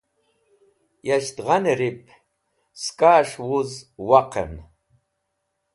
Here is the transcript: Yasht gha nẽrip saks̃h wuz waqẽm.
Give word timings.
Yasht 1.07 1.37
gha 1.45 1.57
nẽrip 1.63 1.99
saks̃h 2.83 3.35
wuz 3.47 3.71
waqẽm. 4.07 4.53